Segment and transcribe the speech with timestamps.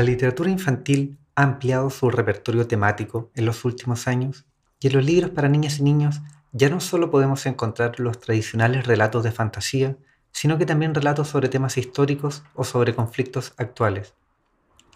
[0.00, 4.46] La literatura infantil ha ampliado su repertorio temático en los últimos años
[4.80, 8.86] y en los libros para niñas y niños ya no solo podemos encontrar los tradicionales
[8.86, 9.98] relatos de fantasía,
[10.32, 14.14] sino que también relatos sobre temas históricos o sobre conflictos actuales.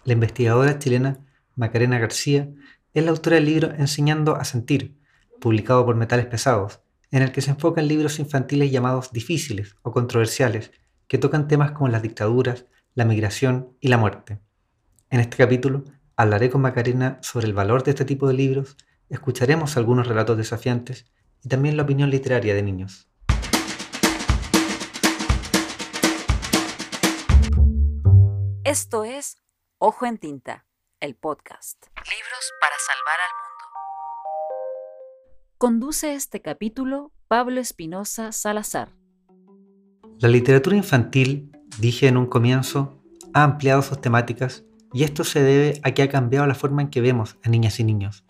[0.05, 1.19] La investigadora chilena
[1.55, 2.49] Macarena García
[2.95, 4.97] es la autora del libro Enseñando a Sentir,
[5.39, 6.79] publicado por Metales Pesados,
[7.11, 10.71] en el que se enfocan libros infantiles llamados difíciles o controversiales,
[11.07, 12.65] que tocan temas como las dictaduras,
[12.95, 14.39] la migración y la muerte.
[15.11, 15.83] En este capítulo
[16.15, 18.75] hablaré con Macarena sobre el valor de este tipo de libros,
[19.07, 21.05] escucharemos algunos relatos desafiantes
[21.43, 23.07] y también la opinión literaria de niños.
[28.63, 29.37] Esto es
[29.77, 30.65] Ojo en Tinta,
[30.99, 31.85] el podcast.
[31.97, 33.63] Libros para salvar al mundo.
[35.59, 38.89] Conduce este capítulo Pablo Espinosa Salazar.
[40.17, 43.03] La literatura infantil, dije en un comienzo,
[43.35, 44.65] ha ampliado sus temáticas
[44.95, 47.81] y esto se debe a que ha cambiado la forma en que vemos a niñas
[47.81, 48.23] y niños.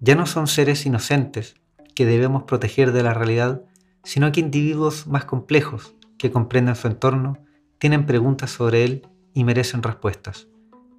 [0.00, 1.54] Ya no son seres inocentes
[1.94, 3.62] que debemos proteger de la realidad,
[4.04, 7.38] sino que individuos más complejos que comprenden su entorno,
[7.78, 10.46] tienen preguntas sobre él y merecen respuestas.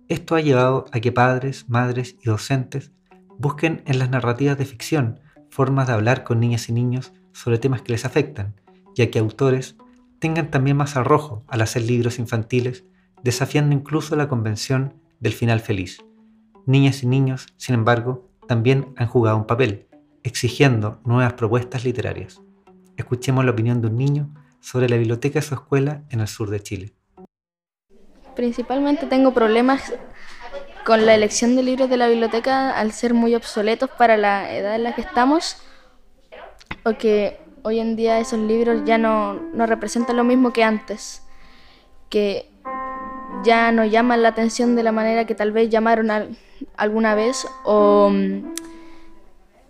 [0.07, 2.91] Esto ha llevado a que padres, madres y docentes
[3.37, 5.19] busquen en las narrativas de ficción
[5.51, 8.55] formas de hablar con niñas y niños sobre temas que les afectan,
[8.95, 9.75] y a que autores
[10.17, 12.85] tengan también más arrojo al hacer libros infantiles,
[13.23, 16.03] desafiando incluso la convención del final feliz.
[16.65, 19.87] Niñas y niños, sin embargo, también han jugado un papel,
[20.23, 22.41] exigiendo nuevas propuestas literarias.
[22.97, 26.49] Escuchemos la opinión de un niño sobre la biblioteca de su escuela en el sur
[26.49, 26.93] de Chile.
[28.35, 29.93] Principalmente tengo problemas
[30.85, 34.75] con la elección de libros de la biblioteca al ser muy obsoletos para la edad
[34.75, 35.57] en la que estamos,
[36.83, 41.23] porque hoy en día esos libros ya no, no representan lo mismo que antes,
[42.09, 42.50] que
[43.43, 46.37] ya no llaman la atención de la manera que tal vez llamaron
[46.77, 48.53] alguna vez o mm,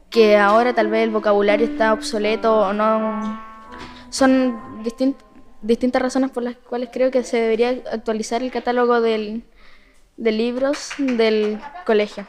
[0.09, 3.41] que ahora tal vez el vocabulario está obsoleto o no.
[4.09, 4.83] Son
[5.61, 9.43] distintas razones por las cuales creo que se debería actualizar el catálogo de
[10.17, 12.27] libros del colegio.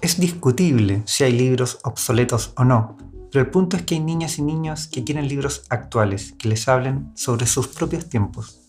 [0.00, 2.96] Es discutible si hay libros obsoletos o no,
[3.30, 6.66] pero el punto es que hay niñas y niños que quieren libros actuales, que les
[6.66, 8.61] hablen sobre sus propios tiempos.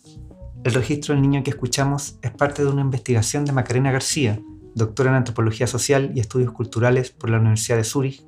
[0.63, 4.39] El registro del niño que escuchamos es parte de una investigación de Macarena García,
[4.75, 8.21] doctora en Antropología Social y Estudios Culturales por la Universidad de Zúrich,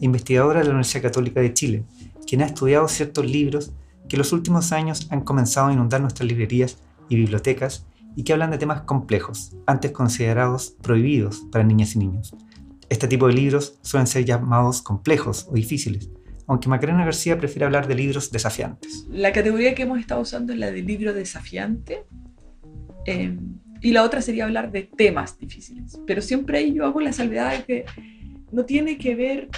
[0.00, 1.84] e investigadora de la Universidad Católica de Chile,
[2.26, 3.72] quien ha estudiado ciertos libros
[4.08, 6.78] que en los últimos años han comenzado a inundar nuestras librerías
[7.10, 7.84] y bibliotecas
[8.16, 12.34] y que hablan de temas complejos, antes considerados prohibidos para niñas y niños.
[12.88, 16.08] Este tipo de libros suelen ser llamados complejos o difíciles,
[16.52, 19.06] aunque Macarena García prefiere hablar de libros desafiantes.
[19.10, 22.04] La categoría que hemos estado usando es la de libro desafiante.
[23.06, 23.36] Eh,
[23.80, 25.98] y la otra sería hablar de temas difíciles.
[26.06, 27.84] Pero siempre ahí yo hago la salvedad de que
[28.52, 29.48] no tiene que ver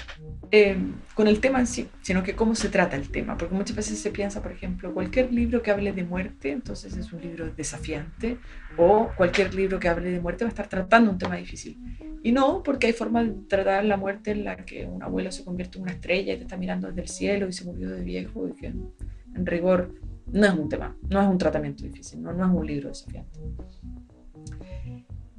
[0.51, 0.79] eh,
[1.15, 3.37] con el tema en sí, sino que cómo se trata el tema.
[3.37, 7.13] Porque muchas veces se piensa, por ejemplo, cualquier libro que hable de muerte, entonces es
[7.13, 8.39] un libro desafiante,
[8.77, 11.77] o cualquier libro que hable de muerte va a estar tratando un tema difícil.
[12.25, 15.45] Y no, porque hay formas de tratar la muerte en la que un abuelo se
[15.45, 18.03] convierte en una estrella y te está mirando desde el cielo y se murió de
[18.03, 19.95] viejo y que en, rigor
[20.33, 23.39] no es un tema, no es un tratamiento difícil, no, no es un libro desafiante.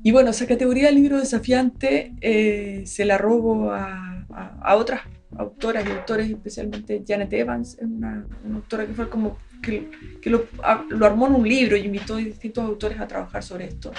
[0.04, 5.02] Y bueno, esa categoría de libro desafiante eh, se la robo a, a, otras
[5.40, 9.90] autoras y autores, especialmente Janet Evans, es una, una autora que fue como que,
[10.22, 10.46] que lo,
[10.90, 13.92] lo, armó en un libro y invitó a distintos autores a trabajar sobre esto.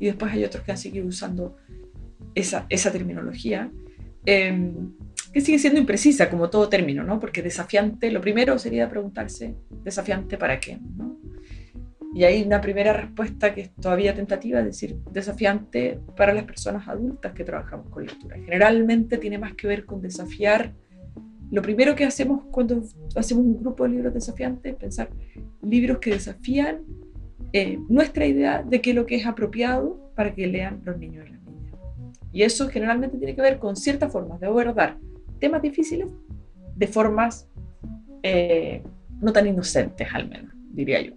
[0.00, 1.56] Y después hay otros que han seguido usando
[2.34, 3.70] esa, esa terminología,
[4.26, 4.72] eh,
[5.32, 7.18] que sigue siendo imprecisa como todo término, ¿no?
[7.18, 10.78] Porque desafiante, lo primero sería preguntarse, ¿desafiante para qué?
[12.14, 16.86] Y hay una primera respuesta que es todavía tentativa, es decir, desafiante para las personas
[16.86, 18.36] adultas que trabajamos con lectura.
[18.36, 20.74] Generalmente tiene más que ver con desafiar.
[21.50, 22.82] Lo primero que hacemos cuando
[23.16, 25.08] hacemos un grupo de libros desafiantes es pensar
[25.62, 26.82] libros que desafían
[27.54, 31.26] eh, nuestra idea de qué es lo que es apropiado para que lean los niños
[31.26, 31.41] y las.
[32.32, 34.98] Y eso generalmente tiene que ver con ciertas formas de abordar
[35.38, 36.10] temas difíciles
[36.76, 37.48] de formas
[38.22, 38.82] eh,
[39.20, 41.14] no tan inocentes, al menos, diría yo.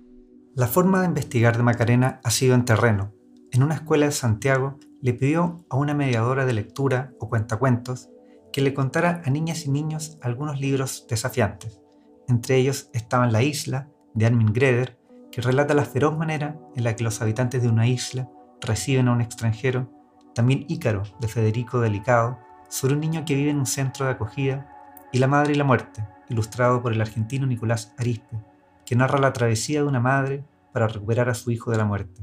[0.55, 3.13] La forma de investigar de Macarena ha sido en terreno.
[3.51, 8.09] En una escuela de Santiago le pidió a una mediadora de lectura o cuentacuentos
[8.51, 11.81] que le contara a niñas y niños algunos libros desafiantes.
[12.27, 14.97] Entre ellos estaban La isla, de Armin Greder,
[15.31, 18.29] que relata la feroz manera en la que los habitantes de una isla
[18.61, 19.91] reciben a un extranjero,
[20.35, 22.37] también Ícaro, de Federico Delicado,
[22.69, 24.71] sobre un niño que vive en un centro de acogida,
[25.11, 28.43] y La madre y la muerte, ilustrado por el argentino Nicolás Arispe,
[28.85, 30.43] que narra la travesía de una madre
[30.73, 32.21] para recuperar a su hijo de la muerte.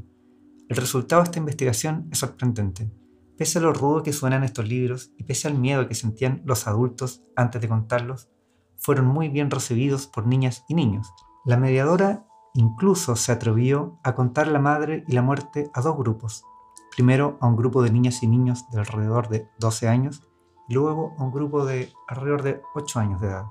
[0.68, 2.90] El resultado de esta investigación es sorprendente.
[3.38, 6.66] Pese a lo rudo que suenan estos libros y pese al miedo que sentían los
[6.66, 8.28] adultos antes de contarlos,
[8.76, 11.10] fueron muy bien recibidos por niñas y niños.
[11.44, 16.44] La mediadora incluso se atrevió a contar la madre y la muerte a dos grupos.
[16.94, 20.22] Primero a un grupo de niñas y niños de alrededor de 12 años
[20.68, 23.44] y luego a un grupo de alrededor de 8 años de edad.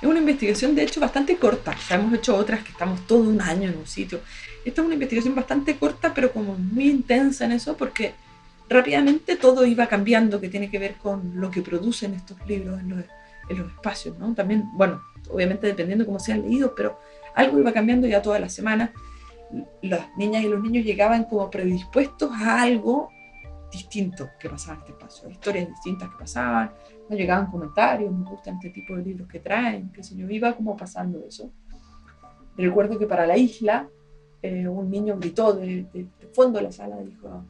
[0.00, 1.74] Es una investigación de hecho bastante corta.
[1.90, 4.20] hemos hecho otras que estamos todo un año en un sitio.
[4.64, 8.14] Esta es una investigación bastante corta pero como muy intensa en eso porque
[8.68, 12.90] rápidamente todo iba cambiando que tiene que ver con lo que producen estos libros en
[12.90, 13.04] los,
[13.48, 14.34] en los espacios, ¿no?
[14.34, 16.98] También, bueno, obviamente dependiendo cómo sean leídos, pero
[17.34, 18.92] algo iba cambiando ya toda la semana.
[19.82, 23.08] Las niñas y los niños llegaban como predispuestos a algo
[23.70, 26.72] distinto que pasaba en este espacio, historias distintas que pasaban,
[27.08, 30.54] nos llegaban comentarios, me gustan este tipo de libros que traen, qué sé yo, iba
[30.54, 31.50] como pasando eso.
[32.56, 33.88] Recuerdo que para la isla,
[34.42, 37.44] eh, un niño gritó de, de, fondo de la sala, dijo,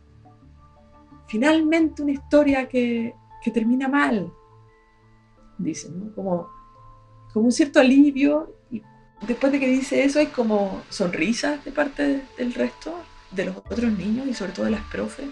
[1.27, 4.33] finalmente una historia que, que termina mal,
[5.59, 6.15] dice, ¿no?
[6.15, 6.49] Como,
[7.33, 8.56] como un cierto alivio
[9.23, 12.95] después de que dice eso hay como sonrisas de parte del resto,
[13.31, 15.27] de los otros niños y sobre todo de las profes.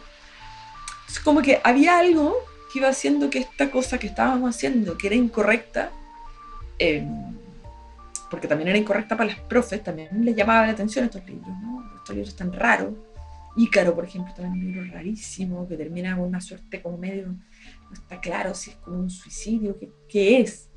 [1.08, 2.34] Es como que había algo
[2.72, 5.90] que iba haciendo que esta cosa que estábamos haciendo, que era incorrecta,
[6.78, 7.36] em,
[8.30, 11.84] porque también era incorrecta para las profes, también les llamaba la atención estos libros, ¿no?
[11.98, 12.94] Estos libros tan raros.
[13.56, 17.92] Ícaro, por ejemplo, también un libro rarísimo que termina con una suerte como medio, no
[17.92, 19.78] está claro si es como un suicidio,
[20.08, 20.68] qué, es,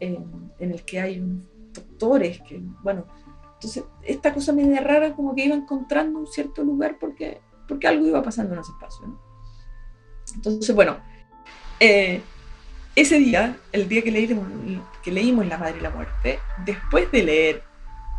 [0.00, 3.06] en el que hay un doctores, que, bueno,
[3.54, 8.06] entonces esta cosa media rara como que iba encontrando un cierto lugar porque, porque algo
[8.06, 9.18] iba pasando en ese espacio.
[10.34, 10.98] Entonces, bueno,
[11.80, 12.20] eh,
[12.94, 14.46] ese día, el día que leímos,
[15.02, 17.62] que leímos La Madre y la Muerte, después de leer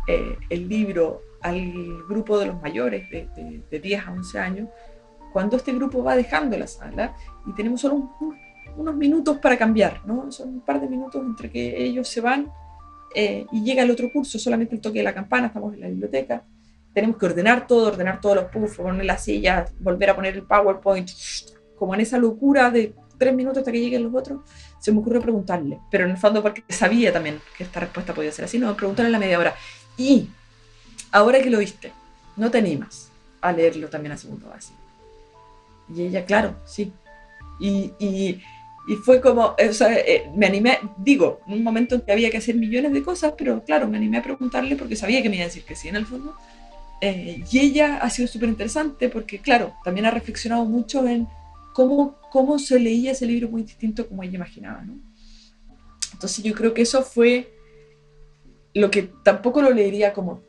[0.06, 4.68] eh, el libro al grupo de los mayores de, de, 10 a 11 años,
[5.32, 7.14] cuando este grupo va dejando la sala
[7.46, 8.10] y tenemos solo
[8.76, 10.30] unos minutos para cambiar, ¿no?
[10.32, 12.50] Son un par de minutos entre que ellos se van
[13.14, 15.88] eh, y llega el otro curso, solamente el toque de la campana, estamos en la
[15.88, 16.44] biblioteca,
[16.92, 20.42] tenemos que ordenar todo, ordenar todos los puffs, poner las sillas, volver a poner el
[20.42, 21.10] PowerPoint,
[21.76, 24.40] como en esa locura de tres minutos hasta que lleguen los otros,
[24.78, 28.32] se me ocurrió preguntarle, pero en el fondo porque sabía también que esta respuesta podía
[28.32, 29.54] ser así, no, preguntarle en la media hora,
[29.96, 30.28] y
[31.10, 31.92] ahora que lo viste,
[32.36, 34.72] ¿no te animas a leerlo también a segundo base?
[35.94, 36.92] Y ella, claro, sí.
[37.58, 38.40] Y, y
[38.88, 42.30] y fue como, o sea, eh, me animé, digo, en un momento en que había
[42.30, 45.36] que hacer millones de cosas, pero claro, me animé a preguntarle porque sabía que me
[45.36, 46.34] iba a decir que sí en el fondo.
[47.02, 51.28] Eh, y ella ha sido súper interesante porque, claro, también ha reflexionado mucho en
[51.74, 54.94] cómo, cómo se leía ese libro muy distinto como ella imaginaba, ¿no?
[56.14, 57.52] Entonces yo creo que eso fue
[58.72, 60.40] lo que tampoco lo leería como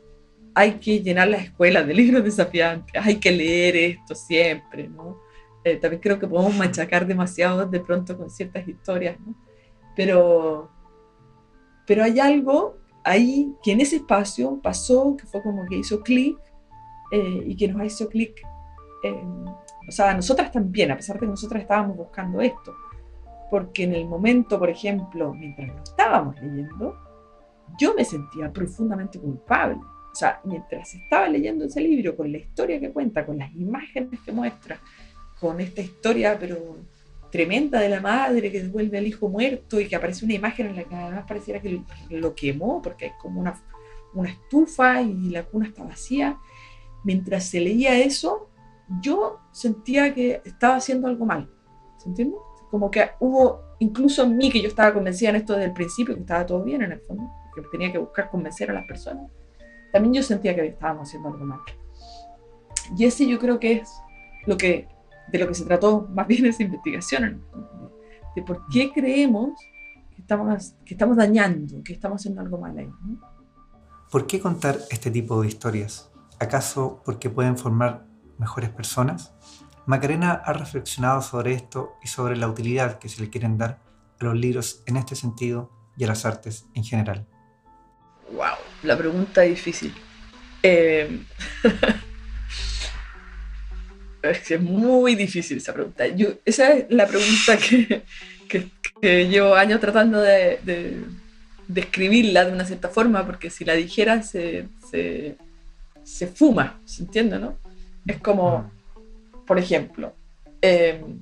[0.54, 5.18] hay que llenar las escuelas de libros desafiantes, hay que leer esto siempre, ¿no?
[5.64, 9.34] Eh, también creo que podemos machacar demasiado de pronto con ciertas historias, ¿no?
[9.94, 10.70] Pero,
[11.86, 16.38] pero hay algo ahí que en ese espacio pasó, que fue como que hizo clic
[17.12, 18.40] eh, y que nos hizo clic,
[19.88, 22.74] o sea, a nosotras también, a pesar de que nosotras estábamos buscando esto,
[23.50, 26.96] porque en el momento, por ejemplo, mientras lo estábamos leyendo,
[27.78, 29.76] yo me sentía profundamente culpable.
[29.76, 34.20] O sea, mientras estaba leyendo ese libro, con la historia que cuenta, con las imágenes
[34.24, 34.78] que muestra,
[35.40, 36.76] con esta historia, pero
[37.30, 40.76] tremenda de la madre que devuelve al hijo muerto y que aparece una imagen en
[40.76, 43.60] la que además pareciera que lo quemó porque hay como una,
[44.14, 46.38] una estufa y la cuna está vacía.
[47.04, 48.50] Mientras se leía eso,
[49.00, 51.48] yo sentía que estaba haciendo algo mal.
[51.98, 52.36] ¿Se entiende?
[52.70, 56.14] Como que hubo, incluso en mí, que yo estaba convencida en esto desde el principio,
[56.14, 59.30] que estaba todo bien en el fondo, que tenía que buscar convencer a las personas,
[59.92, 61.60] también yo sentía que estábamos haciendo algo mal.
[62.96, 63.90] Y ese yo creo que es
[64.46, 64.88] lo que
[65.30, 67.42] de lo que se trató más bien esa investigación,
[68.34, 69.50] de por qué creemos
[70.14, 72.90] que estamos, que estamos dañando, que estamos haciendo algo mal ahí.
[74.10, 76.10] ¿Por qué contar este tipo de historias?
[76.40, 78.06] ¿Acaso porque pueden formar
[78.38, 79.34] mejores personas?
[79.86, 83.80] Macarena ha reflexionado sobre esto y sobre la utilidad que se le quieren dar
[84.18, 87.26] a los libros en este sentido y a las artes en general.
[88.32, 88.56] ¡Wow!
[88.82, 89.94] La pregunta es difícil.
[90.62, 91.24] Eh,
[94.22, 96.06] Es muy difícil esa pregunta.
[96.08, 98.02] Yo, esa es la pregunta que,
[99.00, 101.02] que, llevo años tratando de, de,
[101.66, 105.36] de, escribirla de una cierta forma, porque si la dijera se, se,
[106.02, 107.38] se fuma, ¿se entiende?
[107.38, 107.56] No?
[108.06, 108.70] Es como,
[109.46, 110.14] por ejemplo,
[110.60, 111.18] em,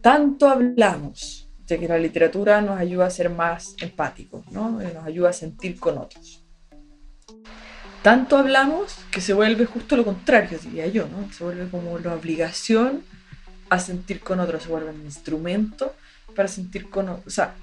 [0.00, 4.70] tanto hablamos de que la literatura nos ayuda a ser más empáticos, ¿no?
[4.70, 6.45] nos ayuda a sentir con otros
[8.06, 11.28] tanto hablamos que se vuelve justo lo contrario, diría yo, ¿no?
[11.32, 13.02] Se vuelve como la obligación
[13.68, 15.92] a sentir con otros, se vuelve un instrumento
[16.36, 17.26] para sentir con otros.
[17.26, 17.56] O sea,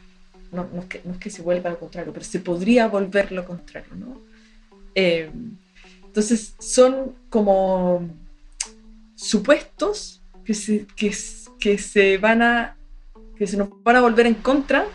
[0.52, 3.46] no, es que, no, es que, se vuelva lo contrario, pero se podría volver lo
[3.46, 4.20] contrario, ¿no?
[4.96, 5.32] Eh,
[6.04, 8.06] entonces son como
[9.16, 11.16] supuestos que se, que,
[11.58, 12.76] que se van a
[13.38, 14.88] que se nos van a volver en contra,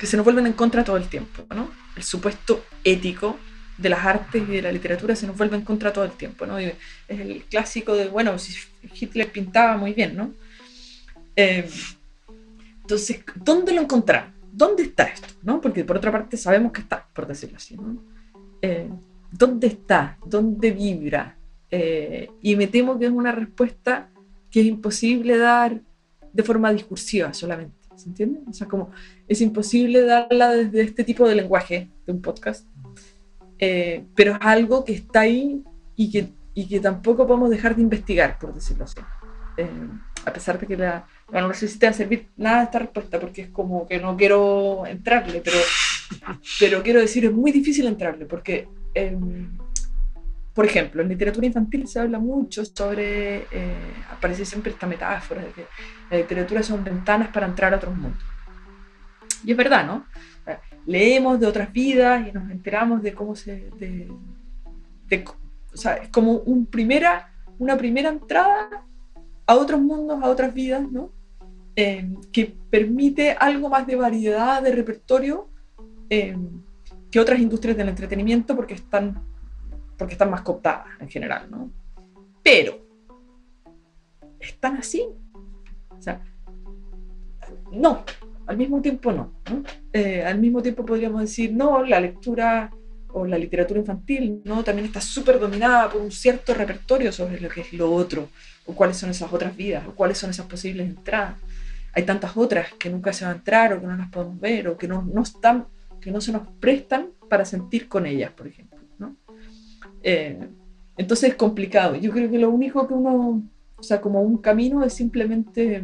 [0.00, 1.70] que se nos vuelven en contra todo el tiempo, ¿no?
[1.94, 3.38] El supuesto ético
[3.78, 6.46] de las artes y de la literatura se nos vuelve en contra todo el tiempo,
[6.46, 6.58] ¿no?
[6.58, 6.74] es
[7.08, 8.54] el clásico de, bueno, si
[8.98, 10.32] Hitler pintaba muy bien, ¿no?
[11.36, 11.68] Eh,
[12.82, 14.32] entonces, ¿dónde lo encontramos?
[14.52, 15.28] ¿Dónde está esto?
[15.42, 15.60] ¿no?
[15.60, 17.96] Porque por otra parte sabemos que está, por decirlo así, ¿no?
[18.62, 18.88] Eh,
[19.30, 20.18] ¿Dónde está?
[20.24, 21.36] ¿Dónde vibra?
[21.70, 24.08] Eh, y me temo que es una respuesta
[24.50, 25.80] que es imposible dar
[26.32, 28.40] de forma discursiva solamente, ¿se entiende?
[28.48, 28.90] O sea, como
[29.28, 32.66] es imposible darla desde este tipo de lenguaje de un podcast,
[33.58, 35.62] eh, pero es algo que está ahí
[35.96, 39.00] y que, y que tampoco podemos dejar de investigar, por decirlo así.
[39.56, 39.68] Eh,
[40.24, 42.80] a pesar de que la, bueno, no sé si te va a servir nada esta
[42.80, 45.58] respuesta, porque es como que no quiero entrarle, pero,
[46.58, 48.68] pero quiero decir, es muy difícil entrarle, porque...
[48.94, 49.56] Em,
[50.56, 55.50] por ejemplo, en literatura infantil se habla mucho sobre, eh, aparece siempre esta metáfora de
[55.50, 55.66] que
[56.10, 58.22] la literatura son ventanas para entrar a otros mundos.
[59.44, 60.06] Y es verdad, ¿no?
[60.86, 63.70] Leemos de otras vidas y nos enteramos de cómo se...
[63.78, 64.08] De,
[65.72, 68.84] o sea, es como un primera, una primera entrada
[69.46, 71.10] a otros mundos, a otras vidas, ¿no?
[71.76, 75.50] Eh, que permite algo más de variedad de repertorio
[76.08, 76.36] eh,
[77.10, 79.22] que otras industrias del entretenimiento porque están
[79.96, 81.70] porque están más cooptadas en general, ¿no?
[82.42, 82.78] Pero,
[84.38, 85.06] ¿están así?
[85.90, 86.22] O sea,
[87.72, 88.04] no,
[88.46, 89.32] al mismo tiempo no.
[89.92, 92.70] Eh, al mismo tiempo podríamos decir, no, la lectura
[93.08, 94.62] o la literatura infantil, ¿no?
[94.62, 98.28] También está súper dominada por un cierto repertorio sobre lo que es lo otro,
[98.66, 101.40] o cuáles son esas otras vidas, o cuáles son esas posibles entradas.
[101.92, 104.68] Hay tantas otras que nunca se van a entrar, o que no las podemos ver,
[104.68, 105.66] o que no, no están,
[106.00, 108.76] que no se nos prestan para sentir con ellas, por ejemplo.
[110.02, 110.38] Eh,
[110.96, 111.96] entonces es complicado.
[111.96, 113.42] Yo creo que lo único que uno,
[113.76, 115.82] o sea, como un camino es simplemente,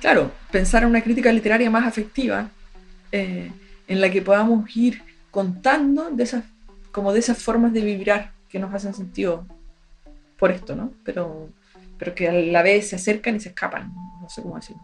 [0.00, 2.50] claro, pensar en una crítica literaria más afectiva,
[3.12, 3.52] eh,
[3.86, 6.44] en la que podamos ir contando de esas,
[6.92, 9.46] como de esas formas de vibrar que nos hacen sentido
[10.38, 10.92] por esto, ¿no?
[11.04, 11.48] Pero,
[11.98, 14.82] pero que a la vez se acercan y se escapan, no sé cómo decirlo.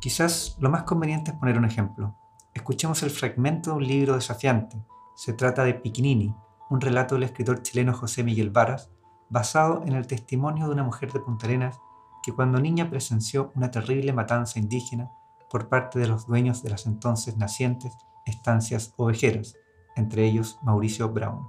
[0.00, 2.16] Quizás lo más conveniente es poner un ejemplo.
[2.54, 4.76] Escuchemos el fragmento de un libro desafiante.
[5.16, 6.34] Se trata de Piquinini,
[6.70, 8.90] un relato del escritor chileno José Miguel Varas,
[9.28, 11.80] basado en el testimonio de una mujer de Punta Arenas
[12.26, 15.12] que cuando niña presenció una terrible matanza indígena
[15.48, 19.54] por parte de los dueños de las entonces nacientes estancias ovejeras,
[19.94, 21.46] entre ellos Mauricio Brown.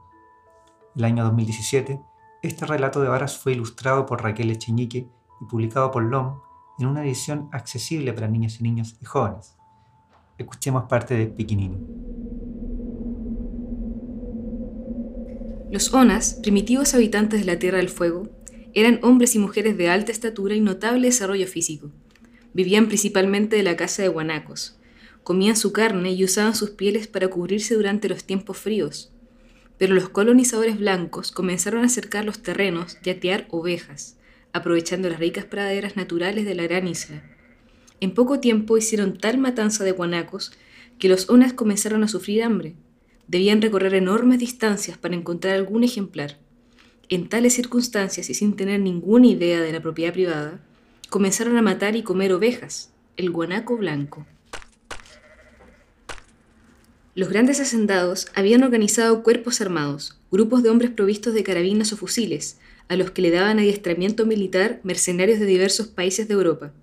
[0.96, 2.00] El año 2017,
[2.44, 5.10] este relato de Varas fue ilustrado por Raquel Echeñique
[5.42, 6.42] y publicado por LOM
[6.78, 9.58] en una edición accesible para niñas y niños y jóvenes.
[10.38, 11.80] Escuchemos parte de Piquinini.
[15.72, 18.37] Los Onas, primitivos habitantes de la Tierra del Fuego,
[18.80, 21.92] eran hombres y mujeres de alta estatura y notable desarrollo físico.
[22.54, 24.78] Vivían principalmente de la caza de guanacos.
[25.24, 29.12] Comían su carne y usaban sus pieles para cubrirse durante los tiempos fríos.
[29.78, 34.18] Pero los colonizadores blancos comenzaron a acercar los terrenos y a tear ovejas,
[34.54, 37.24] aprovechando las ricas praderas naturales de la gran isla.
[38.00, 40.52] En poco tiempo hicieron tal matanza de guanacos
[41.00, 42.76] que los Onas comenzaron a sufrir hambre
[43.28, 46.38] debían recorrer enormes distancias para encontrar algún ejemplar.
[47.10, 50.60] En tales circunstancias y sin tener ninguna idea de la propiedad privada,
[51.10, 54.26] comenzaron a matar y comer ovejas, el guanaco blanco.
[57.16, 62.60] Los grandes hacendados habían organizado cuerpos armados, grupos de hombres provistos de carabinas o fusiles,
[62.90, 66.74] a los que le daban adiestramiento militar mercenarios de diversos países de Europa.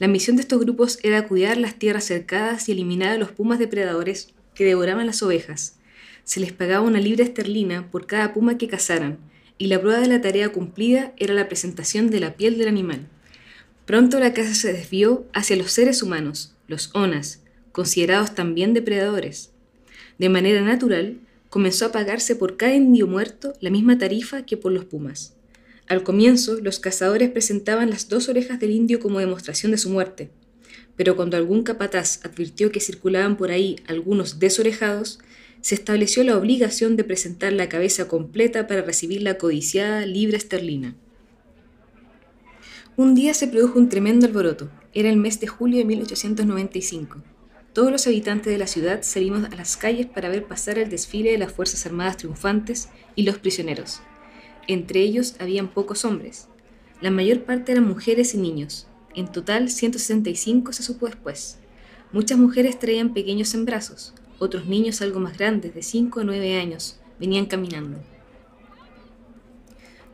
[0.00, 3.60] La misión de estos grupos era cuidar las tierras cercadas y eliminar a los pumas
[3.60, 5.76] depredadores que devoraban las ovejas.
[6.24, 9.18] Se les pagaba una libra esterlina por cada puma que cazaran,
[9.58, 13.08] y la prueba de la tarea cumplida era la presentación de la piel del animal.
[13.86, 17.42] Pronto la caza se desvió hacia los seres humanos, los onas,
[17.72, 19.50] considerados también depredadores.
[20.18, 21.18] De manera natural,
[21.48, 25.34] comenzó a pagarse por cada indio muerto la misma tarifa que por los pumas.
[25.88, 30.30] Al comienzo, los cazadores presentaban las dos orejas del indio como demostración de su muerte,
[30.96, 35.18] pero cuando algún capataz advirtió que circulaban por ahí algunos desorejados,
[35.62, 40.96] se estableció la obligación de presentar la cabeza completa para recibir la codiciada libra esterlina.
[42.96, 44.68] Un día se produjo un tremendo alboroto.
[44.92, 47.22] Era el mes de julio de 1895.
[47.72, 51.30] todos los habitantes de la ciudad salimos a las calles para ver pasar el desfile
[51.32, 54.00] de las Fuerzas Armadas triunfantes y los prisioneros.
[54.68, 56.48] Entre ellos habían pocos hombres.
[57.00, 58.88] La mayor parte eran mujeres y niños.
[59.14, 61.58] En total, 165 se supo después.
[62.12, 64.12] Muchas mujeres traían pequeños en brazos,
[64.42, 67.98] otros niños algo más grandes, de 5 a 9 años, venían caminando.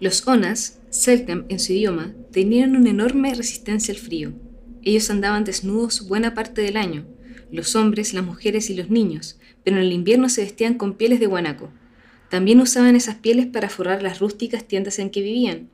[0.01, 4.33] Los Onas, Selknam en su idioma, tenían una enorme resistencia al frío.
[4.83, 7.07] Ellos andaban desnudos buena parte del año,
[7.51, 11.21] los hombres, las mujeres y los niños, pero en el invierno se vestían con pieles
[11.21, 11.71] de guanaco.
[12.29, 15.71] También usaban esas pieles para forrar las rústicas tiendas en que vivían.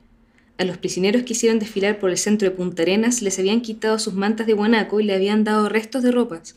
[0.57, 3.99] A los prisioneros que hicieron desfilar por el centro de Punta Arenas les habían quitado
[3.99, 6.55] sus mantas de guanaco y le habían dado restos de ropas,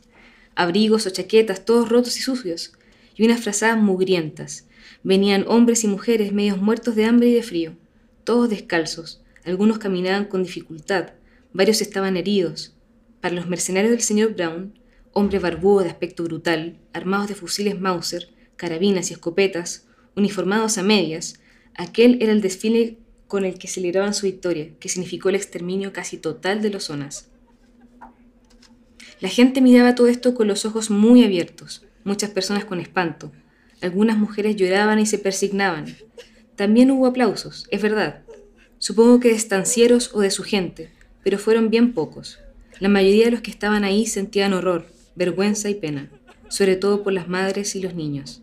[0.59, 2.73] abrigos o chaquetas, todos rotos y sucios,
[3.15, 4.67] y unas frazadas mugrientas.
[5.05, 7.77] Venían hombres y mujeres medios muertos de hambre y de frío,
[8.25, 11.11] todos descalzos, algunos caminaban con dificultad,
[11.53, 12.75] varios estaban heridos.
[13.21, 14.75] Para los mercenarios del señor Brown,
[15.13, 19.87] hombre barbudo de aspecto brutal, armados de fusiles Mauser, carabinas y escopetas,
[20.17, 21.39] uniformados a medias,
[21.75, 22.99] aquel era el desfile
[23.29, 27.31] con el que celebraban su victoria, que significó el exterminio casi total de los zonas.
[29.21, 33.33] La gente miraba todo esto con los ojos muy abiertos, muchas personas con espanto.
[33.81, 35.97] Algunas mujeres lloraban y se persignaban.
[36.55, 38.23] También hubo aplausos, es verdad.
[38.79, 40.93] Supongo que de estancieros o de su gente,
[41.25, 42.39] pero fueron bien pocos.
[42.79, 46.11] La mayoría de los que estaban ahí sentían horror, vergüenza y pena,
[46.49, 48.43] sobre todo por las madres y los niños.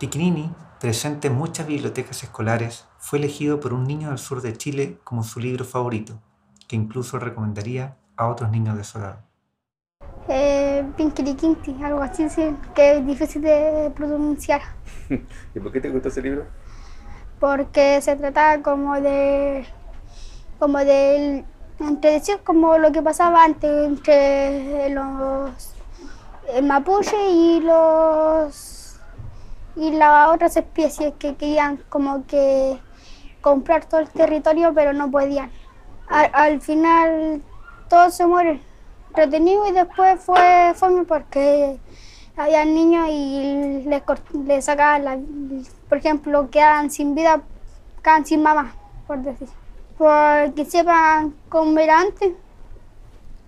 [0.00, 0.50] Piquinini,
[0.80, 5.22] presente en muchas bibliotecas escolares, fue elegido por un niño del sur de Chile como
[5.22, 6.20] su libro favorito,
[6.68, 9.20] que incluso recomendaría a otros niños de su edad.
[10.28, 10.84] Eh,
[11.82, 12.26] algo así,
[12.74, 14.60] que es difícil de pronunciar.
[15.54, 16.46] ¿Y por qué te gustó ese libro?
[17.38, 19.66] Porque se trata como de
[20.58, 21.44] como del
[21.78, 25.74] entre decir como lo que pasaba antes entre los
[26.54, 28.75] el mapuche y los
[29.76, 32.78] y las otras especies que querían como que
[33.40, 35.50] comprar todo el territorio pero no podían.
[36.08, 37.42] Al, final
[37.88, 38.62] todos se mueren
[39.14, 41.78] retenido y después fue fome porque
[42.36, 44.02] había niños y les,
[44.46, 45.18] les sacaban la,
[45.88, 47.42] por ejemplo quedaban sin vida,
[48.02, 48.74] quedaban sin mamá,
[49.06, 49.48] por decir.
[49.98, 52.34] Porque sepan cómo era antes.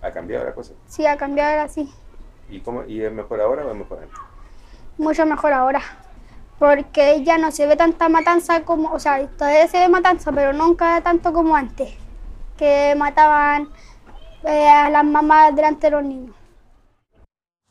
[0.01, 0.73] ¿Ha cambiado la cosa?
[0.87, 1.91] Sí, ha cambiado ahora sí.
[2.49, 4.17] ¿Y, cómo, ¿Y es mejor ahora o es mejor antes?
[4.97, 5.81] Mucho mejor ahora.
[6.59, 10.53] Porque ya no se ve tanta matanza como, o sea, todavía se ve matanza, pero
[10.53, 11.93] nunca tanto como antes.
[12.57, 13.69] Que mataban
[14.43, 16.35] eh, a las mamás delante de los niños.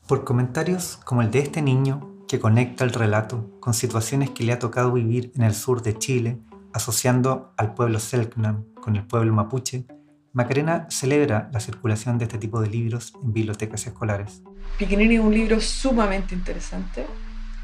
[0.07, 4.53] Por comentarios como el de este niño que conecta el relato con situaciones que le
[4.53, 6.39] ha tocado vivir en el sur de Chile,
[6.73, 9.85] asociando al pueblo Selknam con el pueblo mapuche,
[10.31, 14.43] Macarena celebra la circulación de este tipo de libros en bibliotecas escolares.
[14.77, 17.05] Piquinini es un libro sumamente interesante.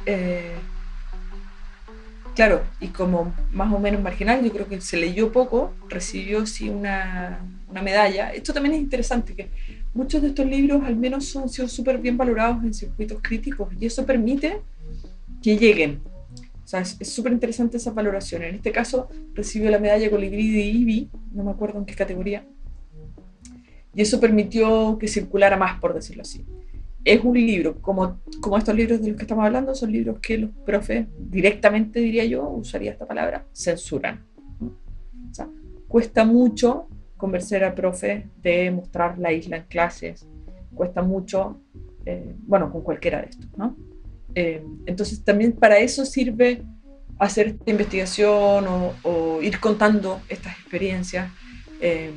[0.05, 0.57] Eh,
[2.35, 6.69] claro, y como más o menos marginal, yo creo que se leyó poco, recibió sí
[6.69, 8.31] una, una medalla.
[8.31, 9.49] Esto también es interesante, que
[9.93, 13.85] muchos de estos libros al menos son sido súper bien valorados en circuitos críticos y
[13.85, 14.61] eso permite
[15.41, 16.01] que lleguen
[16.65, 18.41] o sea, es súper interesante esa valoración.
[18.41, 22.43] En este caso, recibió la medalla Colibrí de IBI, no me acuerdo en qué categoría,
[23.93, 26.43] y eso permitió que circulara más, por decirlo así.
[27.05, 30.39] Es un libro, como, como estos libros de los que estamos hablando, son libros que
[30.39, 34.25] los profes, directamente diría yo, usaría esta palabra, censuran.
[34.59, 35.47] O sea,
[35.87, 40.27] cuesta mucho convencer al profe de mostrar la isla en clases,
[40.73, 41.61] cuesta mucho,
[42.05, 43.77] eh, bueno, con cualquiera de estos, ¿no?
[44.33, 46.63] Eh, entonces también para eso sirve
[47.19, 48.65] hacer esta investigación
[49.03, 51.31] o, ir contando estas experiencias
[51.79, 52.11] eh,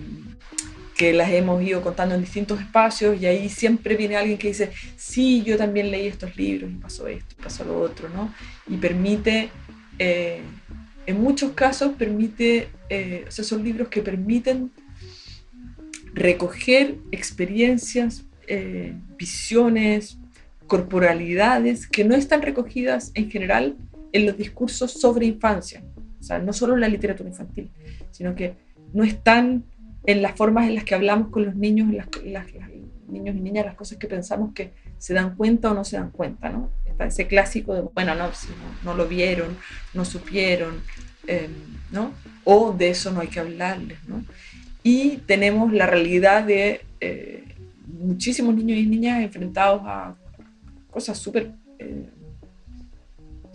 [0.98, 4.72] que las hemos ido contando en distintos espacios y ahí siempre viene alguien que dice,
[4.96, 8.34] sí, yo también leí estos libros y pasó esto, pasó lo otro, ¿no?
[8.66, 9.48] Y permite,
[10.00, 10.40] eh,
[11.06, 12.68] en muchos casos permite,
[13.26, 14.72] o sea, son libros que permiten
[16.14, 18.24] recoger experiencias,
[19.16, 20.18] visiones,
[20.66, 23.76] corporalidades que no están recogidas en general
[24.12, 25.84] en los discursos sobre infancia,
[26.18, 27.70] o sea, no solo en la literatura infantil,
[28.10, 28.54] sino que
[28.92, 29.64] no están
[30.08, 32.06] en las formas en las que hablamos con los niños, las,
[33.08, 36.10] niños y niñas, las cosas que pensamos que se dan cuenta o no se dan
[36.10, 36.70] cuenta, ¿no?
[36.86, 38.48] Está ese clásico de, bueno, no, si
[38.84, 39.54] no, lo vieron,
[39.92, 40.80] no supieron,
[41.26, 41.52] em,
[41.92, 42.12] ¿no?
[42.44, 44.24] O de eso no hay que hablarles, ¿no?
[44.82, 47.44] Y tenemos la realidad de eh,
[47.86, 50.14] muchísimos niños y niñas enfrentados a
[50.90, 52.08] cosas súper eh,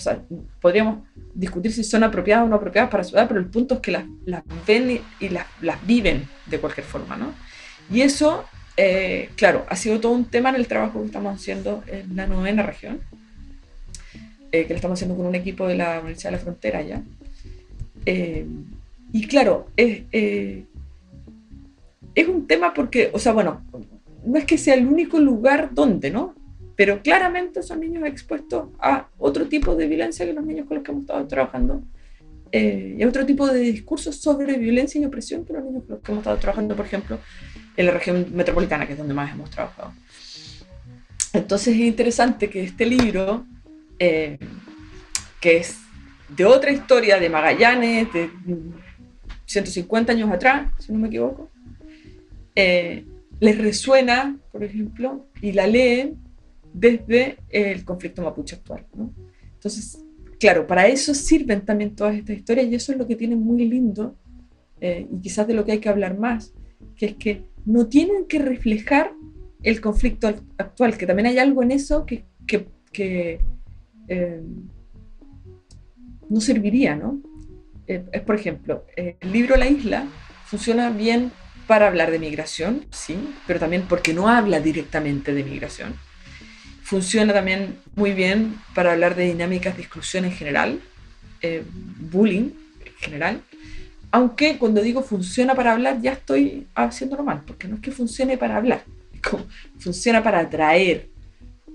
[0.03, 0.21] sea,
[0.61, 0.99] podríamos
[1.33, 3.91] discutir si son apropiadas o no apropiadas para su edad, pero el punto es que
[3.91, 7.33] las, las ven y, las, las, viven de cualquier forma, ¿no?
[7.91, 8.45] Y eso,
[8.77, 12.27] eh, claro, ha sido todo un tema en el trabajo que estamos haciendo en la
[12.27, 13.01] novena región,
[14.51, 17.01] eh, que lo estamos haciendo con un equipo de la Universidad de la Frontera ya.
[18.05, 18.45] Eh,
[19.11, 20.65] y claro, es, es
[22.27, 23.61] un tema porque, o sea, bueno,
[24.25, 26.35] no es que sea el único lugar donde, ¿no?
[26.75, 30.83] Pero claramente son niños expuestos a otro tipo de violencia que los niños con los
[30.83, 31.83] que hemos estado trabajando
[32.51, 35.95] eh, y a otro tipo de discursos sobre violencia y opresión que los niños con
[35.95, 37.19] los que hemos estado trabajando, por ejemplo,
[37.75, 39.91] en la región metropolitana, que es donde más hemos trabajado.
[41.33, 43.43] Entonces es interesante que este libro,
[43.97, 44.37] eh,
[45.41, 45.79] que es
[46.29, 48.29] de otra historia de Magallanes, de
[49.45, 51.49] 150 años atrás, si no me equivoco,
[52.55, 53.03] eh,
[53.39, 56.22] les resuena, por ejemplo, y la leen
[56.73, 58.85] desde el conflicto mapuche actual.
[58.95, 59.13] ¿no?
[59.53, 60.03] Entonces,
[60.39, 63.65] claro, para eso sirven también todas estas historias y eso es lo que tiene muy
[63.65, 64.17] lindo
[64.81, 66.53] eh, y quizás de lo que hay que hablar más,
[66.95, 69.13] que es que no tienen que reflejar
[69.61, 73.39] el conflicto actual, que también hay algo en eso que, que, que
[74.09, 74.41] eh,
[76.29, 77.21] no serviría, ¿no?
[77.87, 80.05] Eh, es, por ejemplo, el libro La Isla
[80.45, 81.31] funciona bien
[81.67, 83.15] para hablar de migración, sí,
[83.47, 85.93] pero también porque no habla directamente de migración
[86.83, 90.81] Funciona también muy bien para hablar de dinámicas de exclusión en general,
[91.41, 91.63] eh,
[92.11, 92.51] bullying
[92.85, 93.41] en general.
[94.11, 98.37] Aunque cuando digo funciona para hablar, ya estoy haciéndolo mal, porque no es que funcione
[98.37, 98.83] para hablar,
[99.79, 101.09] funciona para atraer,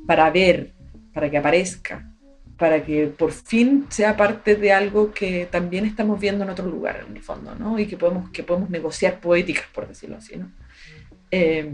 [0.07, 0.73] para ver,
[1.13, 2.13] para que aparezca,
[2.59, 7.07] para que por fin sea parte de algo que también estamos viendo en otro lugar,
[7.09, 7.79] en el fondo, ¿no?
[7.79, 10.51] Y que podemos, que podemos negociar poéticas, por decirlo así, ¿no?
[11.31, 11.73] Eh,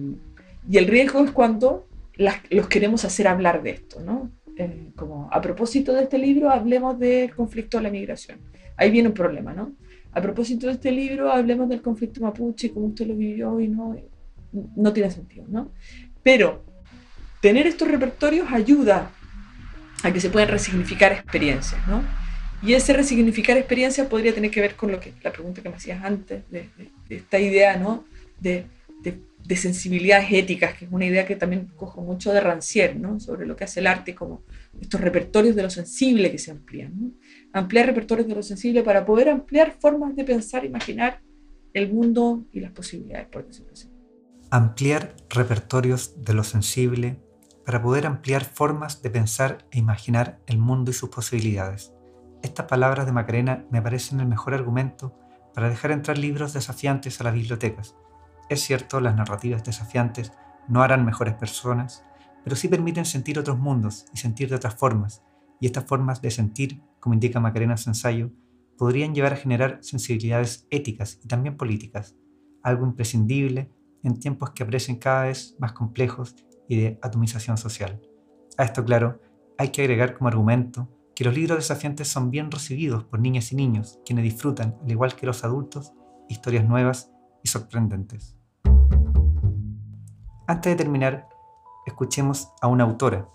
[0.70, 4.30] y el riesgo es cuando los queremos hacer hablar de esto, ¿no?
[4.56, 8.38] Eh, como a propósito de este libro, hablemos del conflicto de la migración.
[8.76, 9.72] Ahí viene un problema, ¿no?
[10.12, 13.96] A propósito de este libro, hablemos del conflicto mapuche, cómo usted lo vivió y no,
[14.76, 15.72] no tiene sentido, ¿no?
[16.22, 16.64] Pero
[17.40, 19.10] tener estos repertorios ayuda
[20.04, 22.02] a que se puedan resignificar experiencias, ¿no?
[22.62, 25.76] Y ese resignificar experiencias podría tener que ver con lo que la pregunta que me
[25.76, 26.68] hacías antes, de,
[27.08, 28.04] de esta idea, ¿no?
[28.40, 28.66] De,
[29.46, 33.20] de de sensibilidades éticas, que es una idea que también cojo mucho de Rancière, ¿no?
[33.20, 34.42] sobre lo que hace el arte, como
[34.80, 37.14] estos repertorios de lo sensible que se amplían.
[37.52, 41.20] Ampliar repertorios de lo sensible para poder ampliar formas de pensar, imaginar
[41.74, 43.90] el mundo y las posibilidades, por decirlo así.
[44.50, 47.20] Ampliar repertorios de lo sensible
[47.66, 51.92] para poder ampliar formas de pensar e imaginar el mundo y sus posibilidades.
[52.42, 55.18] Estas palabras de Macarena me parecen el mejor argumento
[55.54, 57.94] para dejar entrar libros desafiantes a las bibliotecas
[58.48, 60.32] es cierto, las narrativas desafiantes
[60.68, 62.04] no harán mejores personas,
[62.42, 65.22] pero sí permiten sentir otros mundos y sentir de otras formas,
[65.60, 68.30] y estas formas de sentir, como indica Macarena ensayo,
[68.76, 72.16] podrían llevar a generar sensibilidades éticas y también políticas,
[72.62, 73.70] algo imprescindible
[74.02, 76.34] en tiempos que aparecen cada vez más complejos
[76.68, 78.00] y de atomización social.
[78.58, 79.20] A esto, claro,
[79.56, 83.56] hay que agregar como argumento que los libros desafiantes son bien recibidos por niñas y
[83.56, 85.92] niños, quienes disfrutan, al igual que los adultos,
[86.28, 87.13] historias nuevas
[87.48, 88.36] sorprendentes.
[90.46, 91.28] Antes de terminar,
[91.86, 93.28] escuchemos a una autora.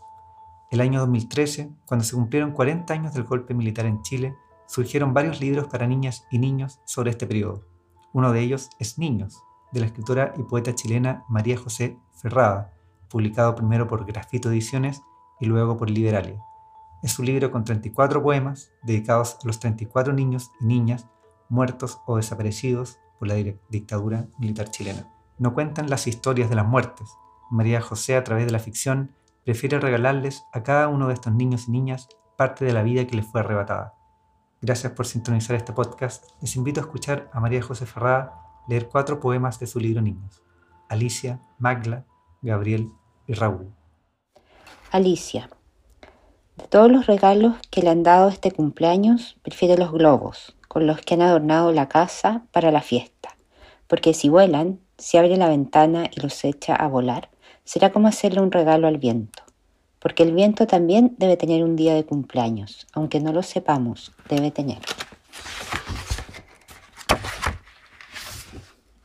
[0.71, 4.35] El año 2013, cuando se cumplieron 40 años del golpe militar en Chile,
[4.67, 7.65] surgieron varios libros para niñas y niños sobre este periodo.
[8.13, 12.73] Uno de ellos es Niños, de la escritora y poeta chilena María José Ferrada,
[13.09, 15.01] publicado primero por Grafito Ediciones
[15.39, 16.39] y luego por Liberalia.
[17.01, 21.07] Es un libro con 34 poemas dedicados a los 34 niños y niñas
[21.49, 23.35] muertos o desaparecidos por la
[23.69, 25.07] dictadura militar chilena.
[25.37, 27.09] No cuentan las historias de las muertes.
[27.51, 29.11] María José, a través de la ficción,
[29.43, 33.15] prefiere regalarles a cada uno de estos niños y niñas parte de la vida que
[33.15, 33.93] les fue arrebatada.
[34.61, 36.25] Gracias por sintonizar este podcast.
[36.41, 40.41] Les invito a escuchar a María José Ferrada leer cuatro poemas de su libro Niños.
[40.87, 42.05] Alicia, Magla,
[42.41, 42.91] Gabriel
[43.27, 43.73] y Raúl.
[44.91, 45.49] Alicia.
[46.59, 50.99] De todos los regalos que le han dado este cumpleaños, prefiere los globos, con los
[50.99, 53.37] que han adornado la casa para la fiesta,
[53.87, 57.29] porque si vuelan, si abre la ventana y los echa a volar,
[57.63, 59.41] será como hacerle un regalo al viento,
[59.99, 64.51] porque el viento también debe tener un día de cumpleaños, aunque no lo sepamos, debe
[64.51, 64.79] tener.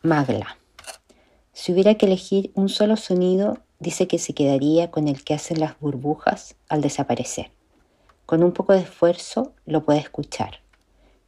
[0.02, 0.58] Magla.
[1.52, 5.60] Si hubiera que elegir un solo sonido, dice que se quedaría con el que hacen
[5.60, 7.50] las burbujas al desaparecer.
[8.26, 10.60] Con un poco de esfuerzo lo puede escuchar.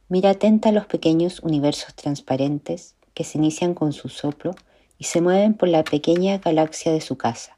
[0.09, 4.55] Mira atenta a los pequeños universos transparentes que se inician con su soplo
[4.97, 7.57] y se mueven por la pequeña galaxia de su casa,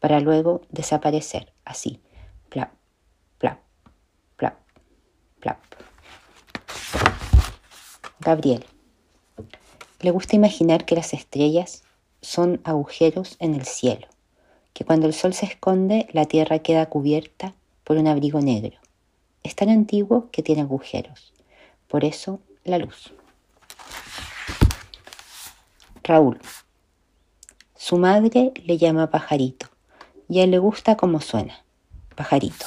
[0.00, 2.00] para luego desaparecer así.
[2.48, 2.72] Plap,
[3.38, 3.60] plap,
[4.36, 4.58] plap,
[5.38, 5.58] plap.
[8.20, 8.64] Gabriel.
[10.00, 11.84] Le gusta imaginar que las estrellas
[12.20, 14.08] son agujeros en el cielo
[14.72, 17.54] que cuando el sol se esconde la tierra queda cubierta
[17.84, 18.78] por un abrigo negro.
[19.42, 21.32] Es tan antiguo que tiene agujeros.
[21.88, 23.12] Por eso la luz.
[26.04, 26.40] Raúl.
[27.76, 29.66] Su madre le llama pajarito
[30.28, 31.64] y a él le gusta cómo suena.
[32.14, 32.66] Pajarito.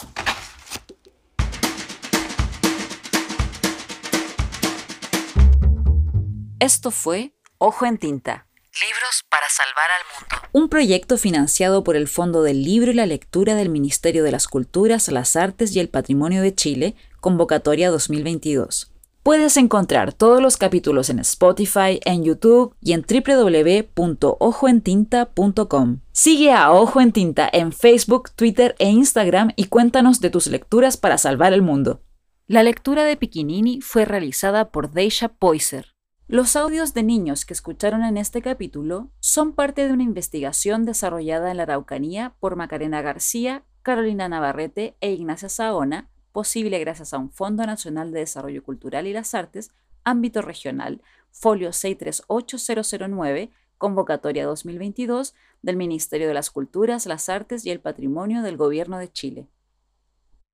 [6.60, 8.48] Esto fue Ojo en Tinta.
[8.82, 10.26] Libros para salvar al mundo.
[10.52, 14.50] Un proyecto financiado por el Fondo del Libro y la Lectura del Ministerio de las
[14.50, 18.92] Culturas, las Artes y el Patrimonio de Chile, convocatoria 2022.
[19.24, 26.02] Puedes encontrar todos los capítulos en Spotify, en YouTube y en www.ojoentinta.com.
[26.12, 30.98] Sigue a Ojo en Tinta en Facebook, Twitter e Instagram y cuéntanos de tus lecturas
[30.98, 32.02] para salvar el mundo.
[32.46, 35.95] La lectura de Piquinini fue realizada por Deisha Poiser.
[36.28, 41.52] Los audios de niños que escucharon en este capítulo son parte de una investigación desarrollada
[41.52, 47.30] en la Araucanía por Macarena García, Carolina Navarrete e Ignacia Saona posible gracias a un
[47.30, 49.70] Fondo Nacional de Desarrollo Cultural y las Artes,
[50.04, 57.82] ámbito regional, folio 638009, convocatoria 2022 del Ministerio de las Culturas, las Artes y el
[57.82, 59.48] Patrimonio del Gobierno de Chile.